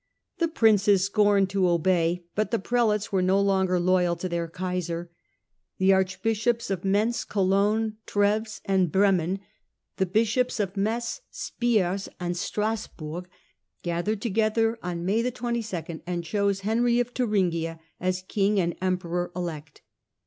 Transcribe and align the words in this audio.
The 0.39 0.47
Princes 0.47 1.03
scorned 1.05 1.51
to 1.51 1.69
obey, 1.69 2.23
but 2.33 2.49
the 2.49 2.57
Prelates 2.57 3.11
were 3.11 3.21
no 3.21 3.39
longer 3.39 3.79
loyal 3.79 4.15
to 4.15 4.27
their 4.27 4.47
Kaiser. 4.47 5.11
The 5.77 5.93
Archbishops 5.93 6.71
of 6.71 6.81
Mentz, 6.83 7.23
Cologne, 7.23 7.97
Treves 8.07 8.61
and 8.65 8.91
Bremen, 8.91 9.41
the 9.97 10.07
Bishops 10.07 10.59
of 10.59 10.75
Metz, 10.75 11.21
Spiers 11.29 12.09
and 12.19 12.35
Strasburg, 12.35 13.27
gathered 13.83 14.23
together 14.23 14.79
on 14.81 15.05
May 15.05 15.21
the 15.21 15.31
22nd, 15.31 16.01
and 16.07 16.23
chose 16.23 16.61
Henry 16.61 16.99
of 16.99 17.09
Thuringia 17.09 17.79
as 17.99 18.23
King 18.27 18.59
and 18.59 18.73
Emperor 18.81 19.31
elect. 19.35 19.83